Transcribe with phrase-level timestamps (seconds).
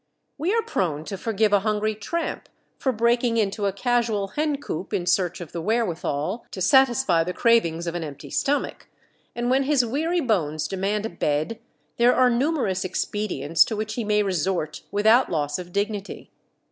[0.39, 5.05] We are prone to forgive a hungry tramp for breaking into a casual hencoop in
[5.05, 8.87] search of the wherewithal to satisfy the cravings of an empty stomach,
[9.35, 11.59] and when his weary bones demand a bed
[11.97, 16.31] there are numerous expedients to which he may resort without loss of dignity.